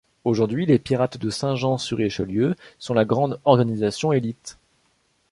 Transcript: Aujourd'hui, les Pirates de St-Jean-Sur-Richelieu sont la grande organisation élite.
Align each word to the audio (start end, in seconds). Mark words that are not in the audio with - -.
Aujourd'hui, 0.23 0.65
les 0.65 0.79
Pirates 0.79 1.19
de 1.19 1.29
St-Jean-Sur-Richelieu 1.29 2.55
sont 2.79 2.95
la 2.95 3.05
grande 3.05 3.39
organisation 3.45 4.11
élite. 4.11 4.57